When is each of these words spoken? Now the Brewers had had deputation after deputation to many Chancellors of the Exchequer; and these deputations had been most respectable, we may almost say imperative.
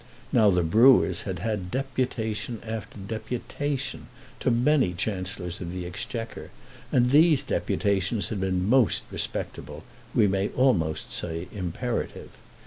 Now 0.33 0.49
the 0.49 0.63
Brewers 0.63 1.25
had 1.29 1.37
had 1.37 1.69
deputation 1.69 2.59
after 2.65 2.97
deputation 2.97 4.07
to 4.39 4.49
many 4.49 4.93
Chancellors 4.93 5.61
of 5.61 5.71
the 5.71 5.85
Exchequer; 5.85 6.49
and 6.91 7.11
these 7.11 7.43
deputations 7.43 8.29
had 8.29 8.39
been 8.39 8.67
most 8.67 9.03
respectable, 9.11 9.83
we 10.15 10.25
may 10.27 10.49
almost 10.55 11.11
say 11.13 11.47
imperative. 11.51 12.29